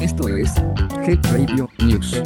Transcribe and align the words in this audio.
Esto 0.00 0.28
es 0.28 0.52
Health 1.06 1.26
Radio 1.32 1.68
News. 1.78 2.22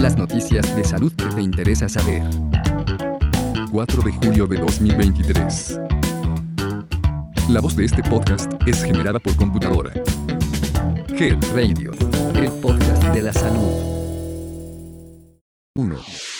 Las 0.00 0.16
noticias 0.16 0.74
de 0.74 0.84
salud 0.84 1.12
que 1.12 1.26
te 1.26 1.42
interesa 1.42 1.88
saber. 1.88 2.22
4 3.70 4.02
de 4.02 4.12
julio 4.12 4.46
de 4.46 4.58
2023. 4.58 5.80
La 7.48 7.60
voz 7.60 7.76
de 7.76 7.84
este 7.84 8.02
podcast 8.02 8.52
es 8.66 8.82
generada 8.82 9.18
por 9.18 9.36
computadora. 9.36 9.92
Health 11.08 11.44
Radio, 11.54 11.92
el 12.34 12.50
podcast 12.60 13.04
de 13.14 13.22
la 13.22 13.32
salud. 13.32 13.92
1. 15.74 16.31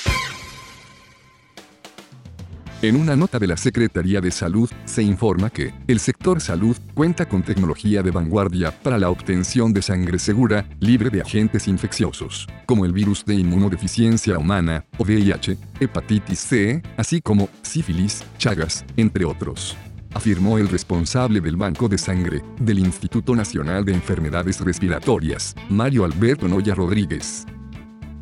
En 2.82 2.96
una 2.96 3.14
nota 3.14 3.38
de 3.38 3.46
la 3.46 3.56
Secretaría 3.56 4.20
de 4.20 4.32
Salud, 4.32 4.68
se 4.86 5.04
informa 5.04 5.50
que 5.50 5.72
el 5.86 6.00
sector 6.00 6.40
salud 6.40 6.76
cuenta 6.94 7.28
con 7.28 7.44
tecnología 7.44 8.02
de 8.02 8.10
vanguardia 8.10 8.72
para 8.72 8.98
la 8.98 9.08
obtención 9.08 9.72
de 9.72 9.82
sangre 9.82 10.18
segura, 10.18 10.68
libre 10.80 11.08
de 11.08 11.20
agentes 11.20 11.68
infecciosos, 11.68 12.48
como 12.66 12.84
el 12.84 12.92
virus 12.92 13.24
de 13.24 13.36
inmunodeficiencia 13.36 14.36
humana, 14.36 14.84
o 14.98 15.04
VIH, 15.04 15.56
hepatitis 15.78 16.40
C, 16.40 16.82
así 16.96 17.20
como 17.20 17.48
sífilis, 17.62 18.24
chagas, 18.36 18.84
entre 18.96 19.24
otros 19.24 19.76
afirmó 20.14 20.58
el 20.58 20.68
responsable 20.68 21.40
del 21.40 21.56
Banco 21.56 21.88
de 21.88 21.96
Sangre 21.96 22.42
del 22.60 22.80
Instituto 22.80 23.34
Nacional 23.34 23.82
de 23.82 23.94
Enfermedades 23.94 24.60
Respiratorias, 24.60 25.54
Mario 25.70 26.04
Alberto 26.04 26.48
Noya 26.48 26.74
Rodríguez 26.74 27.46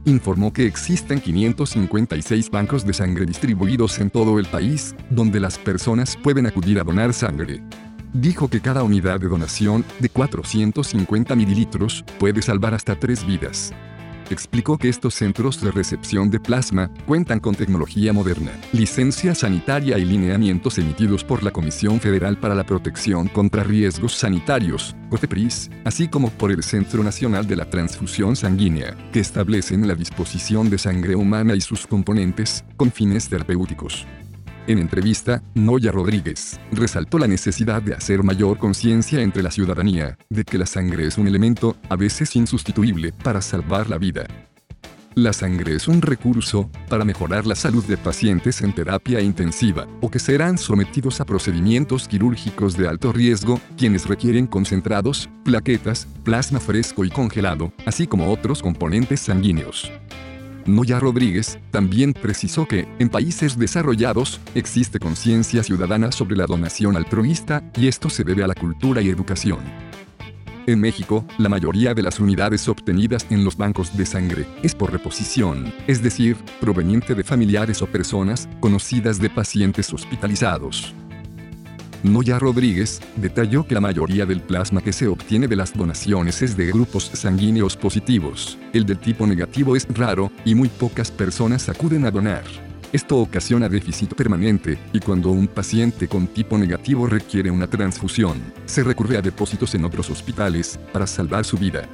informó 0.04 0.52
que 0.52 0.66
existen 0.66 1.20
556 1.20 2.50
bancos 2.50 2.84
de 2.84 2.92
sangre 2.92 3.26
distribuidos 3.26 3.98
en 3.98 4.10
todo 4.10 4.38
el 4.38 4.46
país, 4.46 4.94
donde 5.10 5.40
las 5.40 5.58
personas 5.58 6.16
pueden 6.16 6.46
acudir 6.46 6.80
a 6.80 6.84
donar 6.84 7.12
sangre. 7.12 7.62
Dijo 8.12 8.48
que 8.48 8.60
cada 8.60 8.82
unidad 8.82 9.20
de 9.20 9.28
donación, 9.28 9.84
de 10.00 10.08
450 10.08 11.36
mililitros, 11.36 12.04
puede 12.18 12.42
salvar 12.42 12.74
hasta 12.74 12.98
tres 12.98 13.24
vidas 13.26 13.72
explicó 14.34 14.78
que 14.78 14.88
estos 14.88 15.14
centros 15.14 15.60
de 15.60 15.70
recepción 15.70 16.30
de 16.30 16.40
plasma 16.40 16.90
cuentan 17.06 17.40
con 17.40 17.54
tecnología 17.54 18.12
moderna, 18.12 18.52
licencia 18.72 19.34
sanitaria 19.34 19.98
y 19.98 20.04
lineamientos 20.04 20.78
emitidos 20.78 21.24
por 21.24 21.42
la 21.42 21.50
Comisión 21.50 22.00
Federal 22.00 22.38
para 22.38 22.54
la 22.54 22.64
Protección 22.64 23.28
contra 23.28 23.64
Riesgos 23.64 24.14
Sanitarios, 24.14 24.94
COFEPRIS, 25.10 25.70
así 25.84 26.08
como 26.08 26.30
por 26.30 26.52
el 26.52 26.62
Centro 26.62 27.02
Nacional 27.02 27.46
de 27.46 27.56
la 27.56 27.68
Transfusión 27.68 28.36
Sanguínea, 28.36 28.96
que 29.12 29.20
establecen 29.20 29.86
la 29.86 29.94
disposición 29.94 30.70
de 30.70 30.78
sangre 30.78 31.16
humana 31.16 31.54
y 31.54 31.60
sus 31.60 31.86
componentes, 31.86 32.64
con 32.76 32.90
fines 32.90 33.28
terapéuticos. 33.28 34.06
En 34.70 34.78
entrevista, 34.78 35.42
Noya 35.56 35.90
Rodríguez 35.90 36.60
resaltó 36.70 37.18
la 37.18 37.26
necesidad 37.26 37.82
de 37.82 37.92
hacer 37.92 38.22
mayor 38.22 38.56
conciencia 38.56 39.20
entre 39.20 39.42
la 39.42 39.50
ciudadanía 39.50 40.16
de 40.28 40.44
que 40.44 40.58
la 40.58 40.66
sangre 40.66 41.08
es 41.08 41.18
un 41.18 41.26
elemento, 41.26 41.76
a 41.88 41.96
veces 41.96 42.36
insustituible, 42.36 43.12
para 43.12 43.42
salvar 43.42 43.90
la 43.90 43.98
vida. 43.98 44.28
La 45.16 45.32
sangre 45.32 45.74
es 45.74 45.88
un 45.88 46.00
recurso 46.00 46.70
para 46.88 47.04
mejorar 47.04 47.48
la 47.48 47.56
salud 47.56 47.84
de 47.84 47.96
pacientes 47.96 48.62
en 48.62 48.72
terapia 48.72 49.20
intensiva 49.20 49.88
o 50.00 50.08
que 50.08 50.20
serán 50.20 50.56
sometidos 50.56 51.20
a 51.20 51.24
procedimientos 51.24 52.06
quirúrgicos 52.06 52.76
de 52.76 52.86
alto 52.86 53.12
riesgo, 53.12 53.60
quienes 53.76 54.06
requieren 54.06 54.46
concentrados, 54.46 55.28
plaquetas, 55.44 56.06
plasma 56.22 56.60
fresco 56.60 57.04
y 57.04 57.10
congelado, 57.10 57.72
así 57.86 58.06
como 58.06 58.32
otros 58.32 58.62
componentes 58.62 59.18
sanguíneos. 59.18 59.90
Noya 60.74 61.00
Rodríguez 61.00 61.58
también 61.70 62.12
precisó 62.12 62.66
que, 62.66 62.86
en 62.98 63.08
países 63.08 63.58
desarrollados, 63.58 64.40
existe 64.54 64.98
conciencia 64.98 65.62
ciudadana 65.62 66.12
sobre 66.12 66.36
la 66.36 66.46
donación 66.46 66.96
altruista, 66.96 67.62
y 67.76 67.88
esto 67.88 68.08
se 68.08 68.24
debe 68.24 68.44
a 68.44 68.46
la 68.46 68.54
cultura 68.54 69.02
y 69.02 69.08
educación. 69.08 69.58
En 70.66 70.80
México, 70.80 71.24
la 71.38 71.48
mayoría 71.48 71.94
de 71.94 72.02
las 72.02 72.20
unidades 72.20 72.68
obtenidas 72.68 73.26
en 73.30 73.44
los 73.44 73.56
bancos 73.56 73.96
de 73.96 74.06
sangre 74.06 74.46
es 74.62 74.74
por 74.74 74.92
reposición, 74.92 75.72
es 75.86 76.02
decir, 76.02 76.36
proveniente 76.60 77.14
de 77.14 77.24
familiares 77.24 77.82
o 77.82 77.86
personas 77.86 78.48
conocidas 78.60 79.18
de 79.18 79.30
pacientes 79.30 79.92
hospitalizados. 79.92 80.94
Noya 82.02 82.38
Rodríguez, 82.38 83.00
detalló 83.16 83.66
que 83.66 83.74
la 83.74 83.80
mayoría 83.80 84.24
del 84.24 84.40
plasma 84.40 84.80
que 84.80 84.92
se 84.92 85.06
obtiene 85.06 85.46
de 85.48 85.56
las 85.56 85.76
donaciones 85.76 86.40
es 86.40 86.56
de 86.56 86.68
grupos 86.68 87.10
sanguíneos 87.12 87.76
positivos. 87.76 88.58
El 88.72 88.86
del 88.86 88.98
tipo 88.98 89.26
negativo 89.26 89.76
es 89.76 89.86
raro, 89.88 90.32
y 90.44 90.54
muy 90.54 90.68
pocas 90.68 91.10
personas 91.10 91.68
acuden 91.68 92.06
a 92.06 92.10
donar. 92.10 92.44
Esto 92.92 93.18
ocasiona 93.18 93.68
déficit 93.68 94.14
permanente, 94.14 94.78
y 94.92 95.00
cuando 95.00 95.30
un 95.30 95.46
paciente 95.46 96.08
con 96.08 96.26
tipo 96.26 96.56
negativo 96.56 97.06
requiere 97.06 97.50
una 97.50 97.66
transfusión, 97.66 98.38
se 98.64 98.82
recurre 98.82 99.18
a 99.18 99.22
depósitos 99.22 99.74
en 99.74 99.84
otros 99.84 100.10
hospitales, 100.10 100.78
para 100.92 101.06
salvar 101.06 101.44
su 101.44 101.56
vida. 101.56 101.86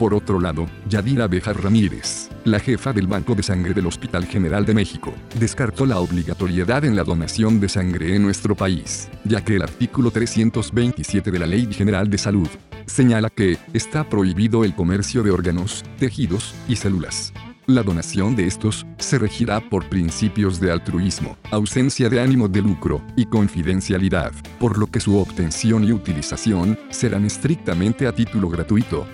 Por 0.00 0.14
otro 0.14 0.40
lado, 0.40 0.66
Yadira 0.88 1.28
Bejar 1.28 1.62
Ramírez, 1.62 2.30
la 2.44 2.58
jefa 2.58 2.90
del 2.94 3.06
Banco 3.06 3.34
de 3.34 3.42
Sangre 3.42 3.74
del 3.74 3.84
Hospital 3.84 4.24
General 4.24 4.64
de 4.64 4.72
México, 4.72 5.12
descartó 5.38 5.84
la 5.84 5.98
obligatoriedad 5.98 6.86
en 6.86 6.96
la 6.96 7.04
donación 7.04 7.60
de 7.60 7.68
sangre 7.68 8.16
en 8.16 8.22
nuestro 8.22 8.54
país, 8.54 9.10
ya 9.24 9.44
que 9.44 9.56
el 9.56 9.62
artículo 9.62 10.10
327 10.10 11.30
de 11.30 11.38
la 11.38 11.44
Ley 11.44 11.68
General 11.70 12.08
de 12.08 12.16
Salud 12.16 12.48
señala 12.86 13.28
que 13.28 13.58
está 13.74 14.08
prohibido 14.08 14.64
el 14.64 14.74
comercio 14.74 15.22
de 15.22 15.32
órganos, 15.32 15.84
tejidos 15.98 16.54
y 16.66 16.76
células. 16.76 17.34
La 17.66 17.82
donación 17.82 18.34
de 18.34 18.46
estos 18.46 18.86
se 18.96 19.18
regirá 19.18 19.60
por 19.60 19.86
principios 19.90 20.60
de 20.60 20.72
altruismo, 20.72 21.36
ausencia 21.50 22.08
de 22.08 22.22
ánimo 22.22 22.48
de 22.48 22.62
lucro 22.62 23.02
y 23.16 23.26
confidencialidad, 23.26 24.32
por 24.58 24.78
lo 24.78 24.86
que 24.86 24.98
su 24.98 25.18
obtención 25.18 25.84
y 25.84 25.92
utilización 25.92 26.78
serán 26.88 27.26
estrictamente 27.26 28.06
a 28.06 28.14
título 28.14 28.48
gratuito, 28.48 29.06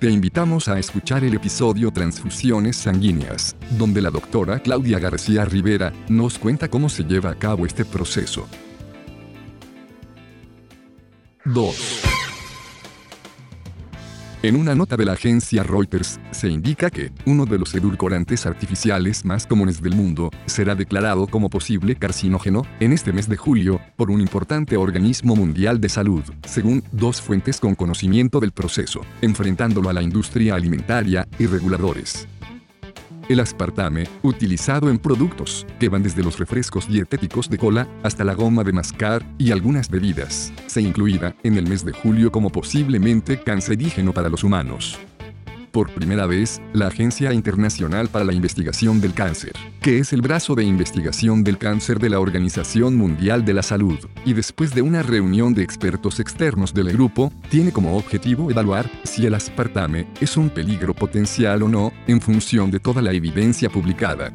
te 0.00 0.10
invitamos 0.10 0.66
a 0.68 0.78
escuchar 0.78 1.24
el 1.24 1.34
episodio 1.34 1.90
Transfusiones 1.90 2.78
Sanguíneas, 2.78 3.54
donde 3.76 4.00
la 4.00 4.08
doctora 4.08 4.58
Claudia 4.58 4.98
García 4.98 5.44
Rivera 5.44 5.92
nos 6.08 6.38
cuenta 6.38 6.70
cómo 6.70 6.88
se 6.88 7.04
lleva 7.04 7.30
a 7.30 7.34
cabo 7.34 7.66
este 7.66 7.84
proceso. 7.84 8.48
2. 11.44 11.99
En 14.42 14.56
una 14.56 14.74
nota 14.74 14.96
de 14.96 15.04
la 15.04 15.12
agencia 15.12 15.62
Reuters, 15.62 16.18
se 16.30 16.48
indica 16.48 16.88
que 16.88 17.12
uno 17.26 17.44
de 17.44 17.58
los 17.58 17.74
edulcorantes 17.74 18.46
artificiales 18.46 19.26
más 19.26 19.46
comunes 19.46 19.82
del 19.82 19.94
mundo 19.94 20.30
será 20.46 20.74
declarado 20.74 21.26
como 21.26 21.50
posible 21.50 21.94
carcinógeno 21.94 22.64
en 22.80 22.94
este 22.94 23.12
mes 23.12 23.28
de 23.28 23.36
julio 23.36 23.82
por 23.96 24.10
un 24.10 24.22
importante 24.22 24.78
organismo 24.78 25.36
mundial 25.36 25.78
de 25.78 25.90
salud, 25.90 26.24
según 26.46 26.82
dos 26.90 27.20
fuentes 27.20 27.60
con 27.60 27.74
conocimiento 27.74 28.40
del 28.40 28.52
proceso, 28.52 29.02
enfrentándolo 29.20 29.90
a 29.90 29.92
la 29.92 30.00
industria 30.00 30.54
alimentaria 30.54 31.28
y 31.38 31.44
reguladores. 31.44 32.26
El 33.30 33.38
aspartame, 33.38 34.08
utilizado 34.24 34.90
en 34.90 34.98
productos 34.98 35.64
que 35.78 35.88
van 35.88 36.02
desde 36.02 36.24
los 36.24 36.40
refrescos 36.40 36.88
dietéticos 36.88 37.48
de 37.48 37.58
cola 37.58 37.86
hasta 38.02 38.24
la 38.24 38.34
goma 38.34 38.64
de 38.64 38.72
mascar 38.72 39.24
y 39.38 39.52
algunas 39.52 39.88
bebidas, 39.88 40.52
se 40.66 40.82
incluirá 40.82 41.36
en 41.44 41.56
el 41.56 41.68
mes 41.68 41.84
de 41.84 41.92
julio 41.92 42.32
como 42.32 42.50
posiblemente 42.50 43.40
cancerígeno 43.40 44.12
para 44.12 44.28
los 44.28 44.42
humanos 44.42 44.98
por 45.70 45.92
primera 45.92 46.26
vez 46.26 46.60
la 46.72 46.88
Agencia 46.88 47.32
Internacional 47.32 48.08
para 48.08 48.24
la 48.24 48.32
Investigación 48.32 49.00
del 49.00 49.14
Cáncer, 49.14 49.52
que 49.80 49.98
es 49.98 50.12
el 50.12 50.22
brazo 50.22 50.54
de 50.54 50.64
investigación 50.64 51.44
del 51.44 51.58
cáncer 51.58 51.98
de 51.98 52.10
la 52.10 52.20
Organización 52.20 52.96
Mundial 52.96 53.44
de 53.44 53.54
la 53.54 53.62
Salud, 53.62 53.98
y 54.24 54.32
después 54.32 54.74
de 54.74 54.82
una 54.82 55.02
reunión 55.02 55.54
de 55.54 55.62
expertos 55.62 56.20
externos 56.20 56.74
del 56.74 56.92
grupo, 56.92 57.32
tiene 57.48 57.72
como 57.72 57.96
objetivo 57.96 58.50
evaluar 58.50 58.90
si 59.04 59.26
el 59.26 59.34
aspartame 59.34 60.06
es 60.20 60.36
un 60.36 60.50
peligro 60.50 60.94
potencial 60.94 61.62
o 61.62 61.68
no, 61.68 61.92
en 62.06 62.20
función 62.20 62.70
de 62.70 62.80
toda 62.80 63.02
la 63.02 63.12
evidencia 63.12 63.70
publicada. 63.70 64.32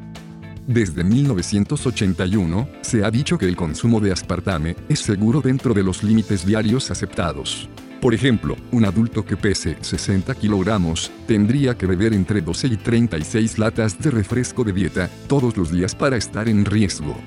Desde 0.68 1.04
1981, 1.04 2.68
se 2.82 3.06
ha 3.06 3.12
dicho 3.12 3.38
que 3.38 3.46
el 3.46 3.56
consumo 3.56 4.00
de 4.00 4.12
aspartame 4.12 4.76
es 4.90 5.00
seguro 5.00 5.42
dentro 5.42 5.76
de 5.76 5.84
los 5.84 6.04
límites 6.04 6.44
diarios 6.44 6.90
aceptados. 6.90 7.70
Por 8.06 8.14
ejemplo, 8.14 8.56
un 8.72 8.86
adulto 8.86 9.26
que 9.26 9.36
pese 9.36 9.78
60 9.82 10.36
kilogramos 10.36 11.12
tendría 11.26 11.76
que 11.76 11.88
beber 11.88 12.14
entre 12.14 12.40
12 12.40 12.68
y 12.68 12.78
36 12.78 13.58
latas 13.58 14.00
de 14.00 14.12
refresco 14.12 14.64
de 14.64 14.74
dieta 14.74 15.10
todos 15.28 15.58
los 15.58 15.72
días 15.72 15.96
para 15.96 16.16
estar 16.16 16.48
en 16.48 16.66
riesgo. 16.66 17.18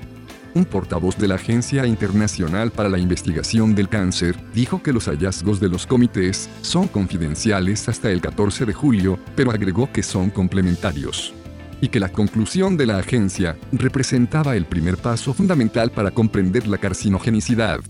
Un 0.53 0.63
portavoz 0.63 1.17
de 1.17 1.27
la 1.27 1.35
Agencia 1.35 1.85
Internacional 1.85 2.71
para 2.71 2.87
la 2.87 2.97
Investigación 2.97 3.75
del 3.75 3.89
Cáncer 3.89 4.37
dijo 4.53 4.81
que 4.81 4.93
los 4.93 5.09
hallazgos 5.09 5.59
de 5.59 5.67
los 5.67 5.85
comités 5.85 6.49
son 6.61 6.87
confidenciales 6.87 7.89
hasta 7.89 8.09
el 8.09 8.21
14 8.21 8.65
de 8.65 8.73
julio, 8.73 9.19
pero 9.35 9.51
agregó 9.51 9.91
que 9.91 10.01
son 10.01 10.29
complementarios 10.29 11.33
y 11.81 11.89
que 11.89 11.99
la 11.99 12.07
conclusión 12.07 12.77
de 12.77 12.85
la 12.85 12.99
agencia 12.99 13.57
representaba 13.73 14.55
el 14.55 14.63
primer 14.63 14.95
paso 14.95 15.33
fundamental 15.33 15.91
para 15.91 16.11
comprender 16.11 16.67
la 16.67 16.77
carcinogenicidad 16.77 17.81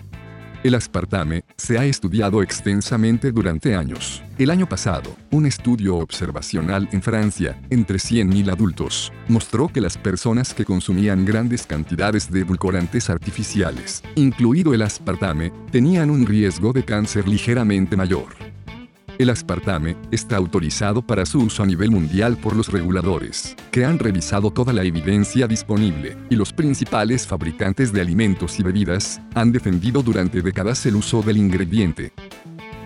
El 0.61 0.75
aspartame 0.75 1.45
se 1.55 1.77
ha 1.77 1.85
estudiado 1.85 2.43
extensamente 2.43 3.31
durante 3.31 3.75
años. 3.75 4.21
El 4.37 4.49
año 4.49 4.67
pasado, 4.67 5.15
un 5.31 5.45
estudio 5.45 5.95
observacional 5.95 6.89
en 6.91 7.01
Francia, 7.01 7.61
entre 7.69 7.97
100.000 7.97 8.51
adultos, 8.51 9.13
mostró 9.29 9.69
que 9.69 9.79
las 9.79 9.97
personas 9.97 10.53
que 10.53 10.65
consumían 10.65 11.23
grandes 11.23 11.65
cantidades 11.65 12.29
de 12.29 12.41
edulcorantes 12.41 13.09
artificiales, 13.09 14.03
incluido 14.15 14.73
el 14.73 14.81
aspartame, 14.81 15.53
tenían 15.71 16.09
un 16.09 16.25
riesgo 16.25 16.73
de 16.73 16.83
cáncer 16.83 17.29
ligeramente 17.29 17.95
mayor. 17.95 18.27
El 19.19 19.29
aspartame 19.29 19.97
está 20.11 20.37
autorizado 20.37 21.01
para 21.01 21.25
su 21.25 21.39
uso 21.39 21.61
a 21.61 21.65
nivel 21.65 21.91
mundial 21.91 22.37
por 22.37 22.55
los 22.55 22.71
reguladores, 22.71 23.53
que 23.69 23.83
han 23.83 23.99
revisado 23.99 24.49
toda 24.49 24.71
la 24.71 24.85
evidencia 24.85 25.45
disponible, 25.45 26.15
y 26.29 26.37
los 26.37 26.53
principales 26.53 27.27
fabricantes 27.27 27.91
de 27.91 27.99
alimentos 27.99 28.57
y 28.61 28.63
bebidas 28.63 29.19
han 29.35 29.51
defendido 29.51 30.01
durante 30.03 30.41
décadas 30.41 30.85
el 30.85 30.95
uso 30.95 31.21
del 31.21 31.35
ingrediente. 31.35 32.13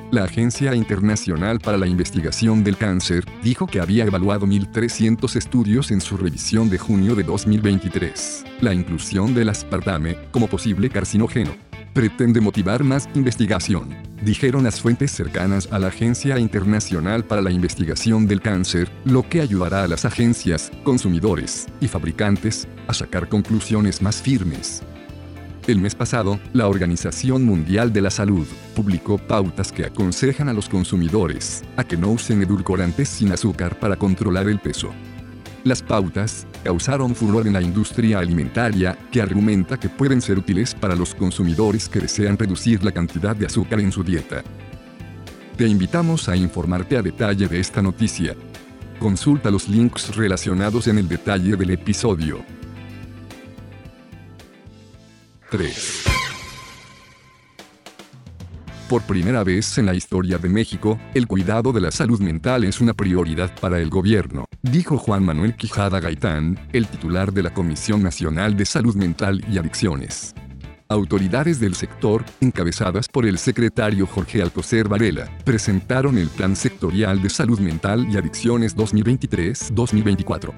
La 0.09 0.23
Agencia 0.23 0.73
Internacional 0.73 1.59
para 1.59 1.77
la 1.77 1.85
Investigación 1.85 2.63
del 2.63 2.77
Cáncer 2.77 3.25
dijo 3.43 3.67
que 3.67 3.79
había 3.79 4.03
evaluado 4.03 4.47
1.300 4.47 5.35
estudios 5.35 5.91
en 5.91 6.01
su 6.01 6.17
revisión 6.17 6.67
de 6.67 6.79
junio 6.79 7.13
de 7.13 7.21
2023. 7.21 8.43
La 8.59 8.73
inclusión 8.73 9.35
del 9.35 9.49
aspartame 9.49 10.17
como 10.31 10.47
posible 10.47 10.89
carcinógeno 10.89 11.51
pretende 11.93 12.41
motivar 12.41 12.83
más 12.83 13.07
investigación, 13.13 13.95
dijeron 14.23 14.63
las 14.63 14.81
fuentes 14.81 15.11
cercanas 15.11 15.69
a 15.71 15.79
la 15.79 15.87
Agencia 15.87 16.39
Internacional 16.39 17.23
para 17.23 17.41
la 17.41 17.51
Investigación 17.51 18.27
del 18.27 18.41
Cáncer, 18.41 18.89
lo 19.05 19.27
que 19.29 19.41
ayudará 19.41 19.83
a 19.83 19.87
las 19.87 20.03
agencias, 20.05 20.71
consumidores 20.83 21.67
y 21.79 21.87
fabricantes 21.87 22.67
a 22.87 22.93
sacar 22.93 23.29
conclusiones 23.29 24.01
más 24.01 24.21
firmes. 24.21 24.81
El 25.67 25.79
mes 25.79 25.95
pasado, 25.95 26.39
la 26.51 26.67
Organización 26.67 27.45
Mundial 27.45 27.93
de 27.93 28.01
la 28.01 28.09
Salud 28.09 28.45
publicó 28.75 29.17
pautas 29.17 29.71
que 29.71 29.85
aconsejan 29.85 30.49
a 30.49 30.53
los 30.53 30.67
consumidores 30.67 31.63
a 31.77 31.85
que 31.85 31.95
no 31.95 32.09
usen 32.09 32.41
edulcorantes 32.41 33.07
sin 33.07 33.31
azúcar 33.31 33.79
para 33.79 33.95
controlar 33.95 34.49
el 34.49 34.59
peso. 34.59 34.89
Las 35.63 35.81
pautas 35.81 36.45
causaron 36.61 37.15
furor 37.15 37.47
en 37.47 37.53
la 37.53 37.61
industria 37.61 38.19
alimentaria, 38.19 38.97
que 39.09 39.21
argumenta 39.21 39.79
que 39.79 39.87
pueden 39.87 40.21
ser 40.21 40.37
útiles 40.37 40.75
para 40.75 40.93
los 40.93 41.15
consumidores 41.15 41.87
que 41.87 42.01
desean 42.01 42.37
reducir 42.37 42.83
la 42.83 42.91
cantidad 42.91 43.33
de 43.33 43.45
azúcar 43.45 43.79
en 43.79 43.89
su 43.89 44.03
dieta. 44.03 44.43
Te 45.55 45.65
invitamos 45.65 46.27
a 46.27 46.35
informarte 46.35 46.97
a 46.97 47.01
detalle 47.01 47.47
de 47.47 47.61
esta 47.61 47.81
noticia. 47.81 48.35
Consulta 48.99 49.49
los 49.49 49.69
links 49.69 50.13
relacionados 50.17 50.87
en 50.87 50.97
el 50.97 51.07
detalle 51.07 51.55
del 51.55 51.69
episodio. 51.69 52.43
3. 55.49 56.03
Por 58.89 59.01
primera 59.03 59.45
vez 59.45 59.77
en 59.77 59.85
la 59.85 59.93
historia 59.93 60.37
de 60.37 60.49
México, 60.49 60.99
el 61.13 61.25
cuidado 61.25 61.71
de 61.71 61.79
la 61.79 61.91
salud 61.91 62.19
mental 62.19 62.65
es 62.65 62.81
una 62.81 62.93
prioridad 62.93 63.57
para 63.61 63.79
el 63.79 63.89
gobierno, 63.89 64.45
dijo 64.63 64.97
Juan 64.97 65.23
Manuel 65.25 65.55
Quijada 65.55 65.99
Gaitán, 65.99 66.57
el 66.71 66.87
titular 66.87 67.33
de 67.33 67.43
la 67.43 67.53
Comisión 67.53 68.01
Nacional 68.01 68.55
de 68.55 68.65
Salud 68.65 68.95
Mental 68.95 69.43
y 69.51 69.57
Adicciones. 69.57 70.33
Autoridades 70.87 71.59
del 71.59 71.75
sector, 71.75 72.23
encabezadas 72.39 73.07
por 73.09 73.25
el 73.25 73.37
secretario 73.37 74.07
Jorge 74.07 74.41
Alcocer 74.41 74.87
Varela, 74.87 75.29
presentaron 75.43 76.17
el 76.17 76.29
Plan 76.29 76.55
Sectorial 76.55 77.21
de 77.21 77.29
Salud 77.29 77.59
Mental 77.59 78.07
y 78.09 78.17
Adicciones 78.17 78.75
2023-2024 78.75 80.53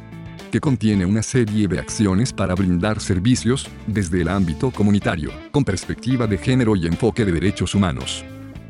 que 0.52 0.62
contiene 0.62 1.06
una 1.06 1.22
serie 1.22 1.68
de 1.68 1.80
acciones 1.80 2.32
para 2.32 2.56
brindar 2.56 3.02
servicios, 3.02 3.68
desde 3.88 4.22
el 4.22 4.30
ámbito 4.30 4.72
comunitario, 4.72 5.32
con 5.52 5.66
perspectiva 5.66 6.28
de 6.28 6.38
género 6.38 6.78
y 6.78 6.88
enfoque 6.88 7.26
de 7.26 7.34
derechos 7.34 7.76
humanos. 7.76 8.24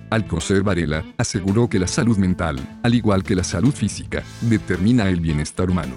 Alcocer 0.09 0.63
Varela 0.63 1.03
aseguró 1.17 1.67
que 1.67 1.79
la 1.79 1.87
salud 1.87 2.17
mental, 2.17 2.57
al 2.83 2.93
igual 2.93 3.23
que 3.23 3.35
la 3.35 3.43
salud 3.43 3.73
física, 3.73 4.23
determina 4.41 5.09
el 5.09 5.19
bienestar 5.19 5.69
humano. 5.69 5.95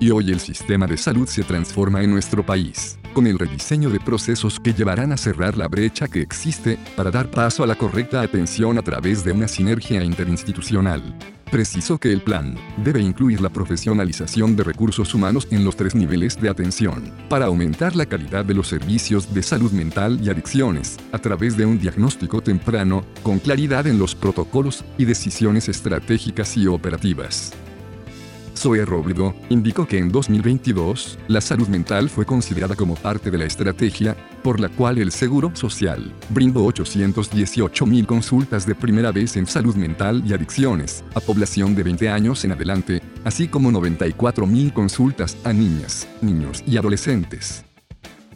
Y 0.00 0.10
hoy 0.10 0.30
el 0.30 0.40
sistema 0.40 0.86
de 0.86 0.96
salud 0.96 1.26
se 1.26 1.42
transforma 1.42 2.02
en 2.02 2.10
nuestro 2.10 2.44
país, 2.44 2.98
con 3.14 3.26
el 3.26 3.38
rediseño 3.38 3.88
de 3.88 4.00
procesos 4.00 4.60
que 4.60 4.74
llevarán 4.74 5.12
a 5.12 5.16
cerrar 5.16 5.56
la 5.56 5.68
brecha 5.68 6.08
que 6.08 6.20
existe 6.20 6.78
para 6.96 7.10
dar 7.10 7.30
paso 7.30 7.62
a 7.62 7.66
la 7.66 7.76
correcta 7.76 8.20
atención 8.20 8.78
a 8.78 8.82
través 8.82 9.24
de 9.24 9.32
una 9.32 9.48
sinergia 9.48 10.02
interinstitucional. 10.02 11.02
Precisó 11.50 11.98
que 11.98 12.12
el 12.12 12.22
plan 12.22 12.56
debe 12.78 13.00
incluir 13.00 13.40
la 13.40 13.50
profesionalización 13.50 14.56
de 14.56 14.64
recursos 14.64 15.14
humanos 15.14 15.46
en 15.52 15.64
los 15.64 15.76
tres 15.76 15.94
niveles 15.94 16.40
de 16.40 16.48
atención, 16.48 17.12
para 17.28 17.46
aumentar 17.46 17.94
la 17.94 18.06
calidad 18.06 18.44
de 18.44 18.54
los 18.54 18.66
servicios 18.66 19.32
de 19.32 19.42
salud 19.42 19.70
mental 19.70 20.18
y 20.20 20.28
adicciones, 20.28 20.96
a 21.12 21.18
través 21.18 21.56
de 21.56 21.64
un 21.64 21.78
diagnóstico 21.78 22.42
temprano, 22.42 23.04
con 23.22 23.38
claridad 23.38 23.86
en 23.86 23.98
los 23.98 24.14
protocolos 24.14 24.84
y 24.98 25.04
decisiones 25.04 25.68
estratégicas 25.68 26.56
y 26.56 26.66
operativas. 26.66 27.52
Zoe 28.56 28.84
Robledo 28.84 29.34
indicó 29.50 29.86
que 29.86 29.98
en 29.98 30.10
2022, 30.10 31.18
la 31.28 31.40
salud 31.40 31.68
mental 31.68 32.08
fue 32.08 32.24
considerada 32.24 32.74
como 32.74 32.94
parte 32.94 33.30
de 33.30 33.38
la 33.38 33.44
estrategia, 33.44 34.16
por 34.42 34.60
la 34.60 34.68
cual 34.68 34.98
el 34.98 35.12
Seguro 35.12 35.50
Social 35.54 36.12
brindó 36.30 36.64
818 36.64 37.86
mil 37.86 38.06
consultas 38.06 38.66
de 38.66 38.74
primera 38.74 39.12
vez 39.12 39.36
en 39.36 39.46
salud 39.46 39.76
mental 39.76 40.22
y 40.26 40.32
adicciones 40.32 41.04
a 41.14 41.20
población 41.20 41.74
de 41.74 41.82
20 41.82 42.08
años 42.08 42.44
en 42.44 42.52
adelante, 42.52 43.02
así 43.24 43.48
como 43.48 43.70
94 43.70 44.46
mil 44.46 44.72
consultas 44.72 45.36
a 45.44 45.52
niñas, 45.52 46.08
niños 46.22 46.64
y 46.66 46.76
adolescentes. 46.78 47.65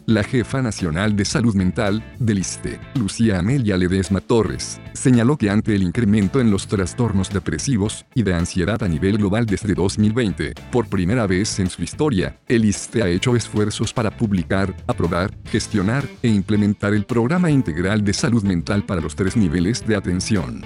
La 0.07 0.23
jefa 0.23 0.63
nacional 0.63 1.15
de 1.15 1.25
salud 1.25 1.53
mental, 1.53 2.03
del 2.17 2.39
ISTE, 2.39 2.79
Lucía 2.95 3.37
Amelia 3.37 3.77
Ledesma 3.77 4.19
Torres, 4.19 4.81
señaló 4.93 5.37
que 5.37 5.51
ante 5.51 5.75
el 5.75 5.83
incremento 5.83 6.41
en 6.41 6.49
los 6.49 6.67
trastornos 6.67 7.29
depresivos 7.29 8.05
y 8.15 8.23
de 8.23 8.33
ansiedad 8.33 8.81
a 8.81 8.87
nivel 8.87 9.19
global 9.19 9.45
desde 9.45 9.75
2020, 9.75 10.55
por 10.71 10.87
primera 10.87 11.27
vez 11.27 11.59
en 11.59 11.69
su 11.69 11.83
historia, 11.83 12.39
el 12.47 12.65
ISTE 12.65 13.03
ha 13.03 13.09
hecho 13.09 13.35
esfuerzos 13.35 13.93
para 13.93 14.09
publicar, 14.09 14.75
aprobar, 14.87 15.37
gestionar 15.45 16.07
e 16.23 16.29
implementar 16.29 16.95
el 16.95 17.05
programa 17.05 17.51
integral 17.51 18.03
de 18.03 18.13
salud 18.13 18.43
mental 18.43 18.83
para 18.83 19.01
los 19.01 19.15
tres 19.15 19.37
niveles 19.37 19.85
de 19.85 19.95
atención. 19.95 20.65